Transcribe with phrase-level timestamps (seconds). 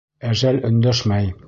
[0.29, 1.35] Әжәл өндәшмәй.